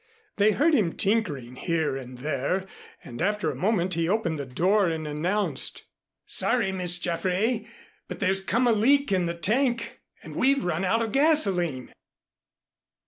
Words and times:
They 0.37 0.53
heard 0.53 0.73
him 0.73 0.93
tinkering 0.97 1.55
here 1.57 1.95
and 1.95 2.17
there 2.17 2.65
and 3.03 3.21
after 3.21 3.51
a 3.51 3.55
moment 3.55 3.93
he 3.93 4.09
opened 4.09 4.39
the 4.39 4.47
door 4.47 4.87
and 4.87 5.05
announced. 5.07 5.83
"Sorry, 6.25 6.71
Miss 6.71 6.97
Jaffray, 6.97 7.67
but 8.07 8.19
there's 8.19 8.41
come 8.41 8.65
a 8.65 8.71
leak 8.71 9.11
in 9.11 9.27
the 9.27 9.35
tank, 9.35 9.99
and 10.23 10.35
we've 10.35 10.65
run 10.65 10.83
out 10.83 11.03
of 11.03 11.11
gasoline." 11.11 11.93